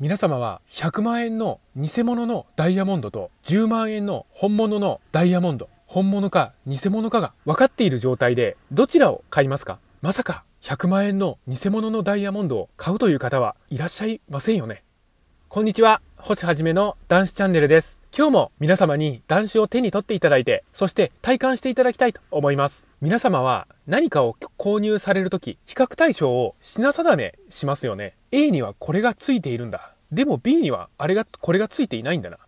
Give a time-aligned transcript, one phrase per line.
[0.00, 9.78] 皆様は100万円の偽物のダイヤモンドと10万円の本物のダイヤモンド、本物か偽物かが分かっている状態でどちらを買いますか？
[10.02, 14.82] まさか100万円の偽物のダイヤモンドを買うという方はいらっしゃいませんよね。
[15.48, 18.00] こんにちは、星はじめの男子チャンネルです。
[18.16, 22.86] 今日も皆様に男子を手に取っていただいて、そして体感していただきたいと思います。
[23.00, 28.14] 皆様は何かを購入されるとき、比較対象を品定めしますよね。
[28.30, 29.96] A にはこれがついているんだ。
[30.12, 32.38] でも B にはあれが、これがついていないんだな。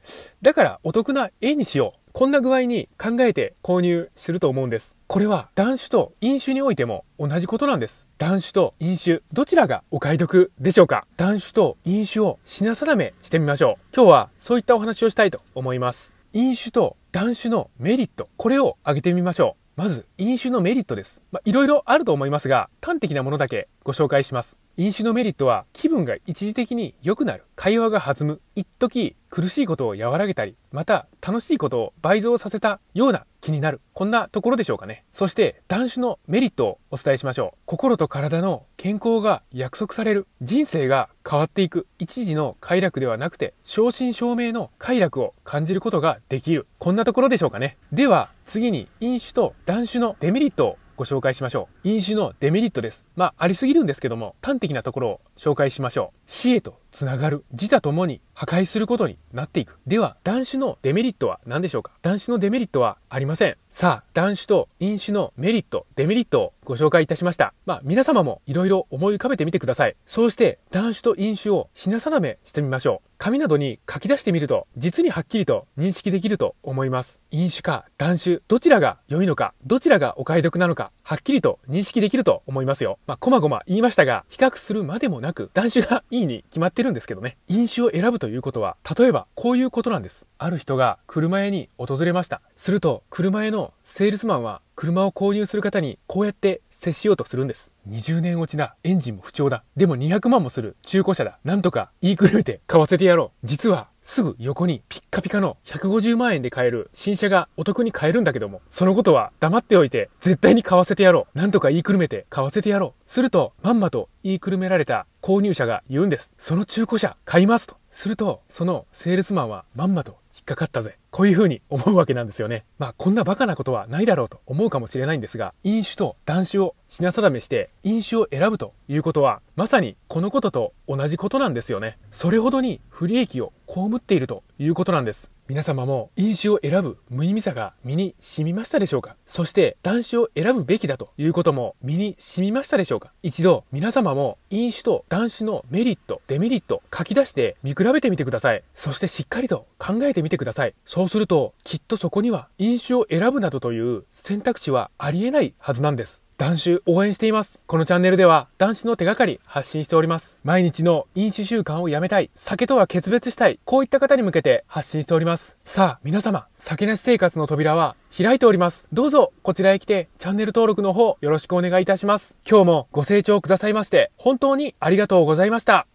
[0.40, 2.10] だからお得な A にしよう。
[2.12, 4.95] こんな具合に考えて購入すると思うんです。
[5.08, 8.06] これは断酒と飲酒においても同じことなんです。
[8.18, 11.06] 断酒と飲酒、どちらがお買い得でしょうか？
[11.16, 13.80] 断酒と飲酒を品定めしてみましょう。
[13.94, 16.12] 今日はそういったお話をしたいと思います。
[16.32, 19.80] 飲酒と断酒のメリット、これを挙げてみましょう。
[19.80, 21.22] まず、飲酒のメリットです。
[21.30, 24.58] まあ、いろいろあると思いますが、端的なものだけご紹介します。
[24.76, 27.44] 飲酒のメリットは気分が一時的に良くなる。
[27.54, 28.40] 会話が弾む。
[28.56, 33.80] 一時苦しいことを和らげたり、また楽しいことを倍増させたような気になる。
[33.92, 35.04] こんなところでしょうかね。
[35.12, 37.58] そして断酒のメリットをお伝えしましょう。
[37.64, 40.26] 心と体の健康が約束される。
[40.42, 41.86] 人生が変わっていく。
[42.00, 46.66] 一時の快楽ではなくて、正真正銘の快楽を感じることができる。
[46.80, 47.78] こんなところでしょうかね。
[47.92, 51.88] では、次に飲酒と断酒のデメリットをご紹介しましょう。
[51.88, 53.06] 飲酒のデメリットです。
[53.16, 56.20] まあ、ありすぎるんですけども、端的なところを紹介しましょう。
[56.26, 57.44] 死へとつながる。
[57.52, 59.78] 自他ともに破壊することになっていく。
[59.86, 61.92] では、断酒のデメリットは何でしょうか？
[62.02, 63.56] 断酒のデメリットはありません。
[63.78, 67.52] さあ、断酒と飲酒のメリット、デメリットをご紹介いたしました。
[67.66, 69.96] まあ、皆様もいろいろ思い浮かべてみてください。
[70.06, 73.08] そうして、断酒と飲酒を品定めしてみましょう。
[73.18, 77.20] 紙などに書き出してみると、実にはっきりと認識できると思います。
[77.30, 82.98] 飲酒か断酒、どちらが良いのか、どちらがお買い得なのか、はっきりと認識できると思いますよ。
[83.06, 87.36] まあ、こまごま言いましたが、比較するまでもなく、断酒がいいに決まってるんですけどね。
[87.46, 90.26] 飲酒を選ぶということは、例えばこういうことなんです。
[90.36, 92.42] ある人が車屋に訪れました。
[92.56, 97.72] すると、車屋のセールスマンは車を購入する方にこうやって接しようとするんです。
[97.88, 98.74] 20年落ちだ。
[98.82, 99.62] エンジンも不調だ。
[99.76, 101.38] でも200万もする中古車だ。
[101.44, 103.46] なんとか言いくるめて買わせてやろう。
[103.46, 111.38] 実はすぐ横にピッカピカの150万円で買える新車がお得に買えるんだけども、そのことは黙っておいて絶対に買わせてやろう。
[111.38, 113.10] なんとか言いくるめて買わせてやろう。
[113.10, 116.30] すると、まんまと言いくるめられた購入者が言うんです。
[116.38, 117.76] その中古車買いますと。
[117.90, 120.98] すると、そのセールスマンはまんまと引っかかったぜ。
[121.10, 122.64] こういう風に思うわけなんですよね。
[122.78, 131.98] まあこんなバカなことはないだろうと思うかもしれないんですが、飲酒と断酒を品定めして飲酒を選ぶということは、まさにこのことと同じことなんですよね。
[132.12, 135.30] それほどに不利益を被っているということなんです。
[135.48, 139.14] 皆様も飲酒を選ぶ無意味さが身に染みましたでしょうか？
[139.26, 143.12] そして断酒を選ぶべきだということも身に染みましたでしょうか？
[143.22, 148.64] 一度皆様も飲酒と断酒のメリット、デメリット書き出して見比べてみてください。
[148.74, 150.74] そしてしっかりと考えてみてください。
[150.84, 156.22] そうするときっとそこには飲酒を選ぶなどという選択肢はありえないはずなんです。
[156.38, 157.60] 男子応援しています。
[157.66, 160.36] このチャンネルでは男子の手がかり発信しております。
[160.44, 165.56] 毎日の飲酒習慣をやめたい、酒とは決別したい、こういった方に向けて発信しております。
[165.64, 168.86] さあ、皆様、酒なし生活の扉は開いております。
[168.92, 172.36] どうぞ、こちらへ来て、チャンネル登録の方、よろしくお願いいたします。
[172.48, 175.86] 今日もご清聴くださいまして、本当にありがとうございました。